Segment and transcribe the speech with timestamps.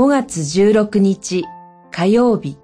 [0.00, 1.44] 5月16日
[1.90, 2.56] 火曜日。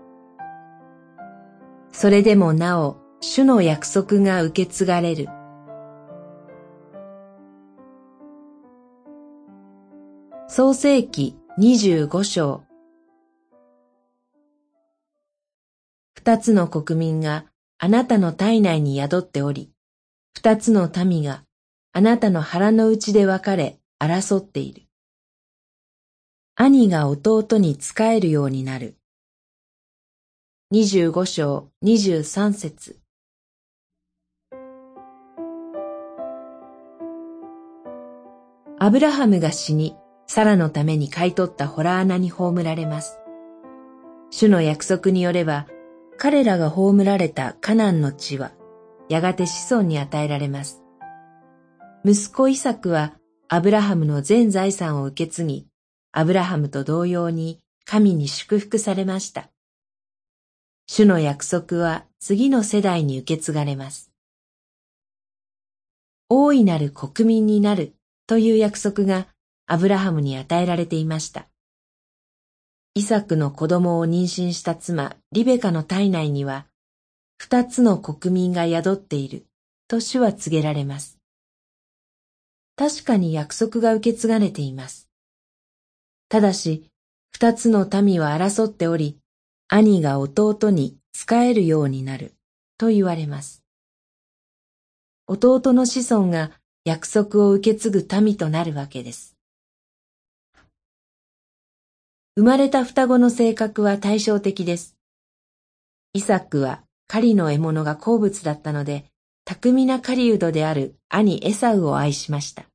[1.93, 5.29] それでもなお主の約束が受け継がれる。
[10.49, 12.65] 創世記25章。
[16.15, 17.45] 二つの国民が
[17.77, 19.71] あなたの体内に宿っており、
[20.33, 21.43] 二つの民が
[21.93, 24.86] あなたの腹の内で分かれ争っている。
[26.59, 28.97] 兄が弟に仕えるようになる。
[30.71, 32.99] 二十五章二十三節
[38.79, 39.97] アブラハムが死に、
[40.27, 43.19] サラのために買い取ったホラー穴に葬られます。
[44.31, 45.67] 主の約束によれば、
[46.17, 48.53] 彼らが葬られたカナンの地は、
[49.11, 50.83] やがて子孫に与えられます。
[52.03, 53.13] 息子イサクは、
[53.47, 55.69] アブラハムの全財産を受け継ぎ、
[56.19, 59.51] アブラハムと同様に神に祝福されました。
[60.87, 64.11] 主の約束は次の世代に受け継がれます。
[66.31, 67.93] 大いなる国民になる
[68.27, 69.27] という約束が
[69.67, 71.49] アブラハムに与えられていました。
[72.95, 76.65] イサクの子供を妊娠した妻リベカの体内には、
[77.37, 79.45] 二つの国民が宿っている
[79.87, 81.19] と主は告げられます。
[82.75, 85.07] 確かに約束が受け継がれています。
[86.29, 86.91] ただし、
[87.31, 89.19] 二つの民は争っており、
[89.69, 92.35] 兄が弟に仕えるようになる
[92.79, 93.63] と言われます。
[95.29, 96.53] 弟の子孫が
[96.85, 99.37] 約束を受け継ぐ民となるわけです。
[102.37, 104.97] 生まれた双子の性格は対照的です。
[106.13, 109.07] イサックは狩りの獲物が好物だったので、
[109.45, 112.67] 巧みな狩人である兄エサウを愛しました。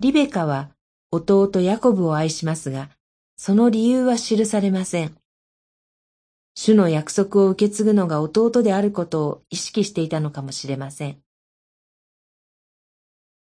[0.00, 0.73] リベカは
[1.14, 2.90] 弟ヤコブを愛しますが、
[3.36, 5.16] その理由は記されません。
[6.54, 11.18] 主の約束を受け継ぐのが弟であることを意識していたのかもしれません。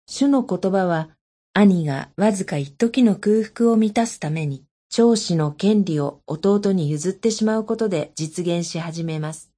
[0.07, 1.11] 主の言葉は、
[1.53, 9.53] 兄がわずか一時の空腹を満たすために、長子の権利を弟に譲ってしまうことで実現し始めます。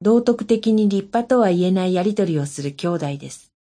[0.00, 3.53] 道徳的に立派とは言えないやりとりをする兄弟です。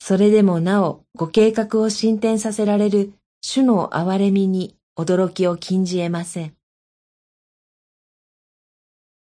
[0.00, 3.12] それでもなおご計画を進展させられる
[3.42, 6.56] 主の憐れみに驚きを禁じ得ません。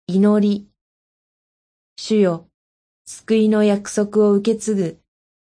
[0.07, 0.67] 祈り。
[1.97, 2.47] 主よ、
[3.05, 4.99] 救いの約束を受け継ぐ、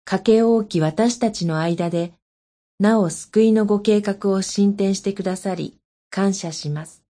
[0.06, 2.14] かけ大き私たちの間で、
[2.80, 5.78] なお救いのご計画を進展してくださり、
[6.10, 7.07] 感謝します。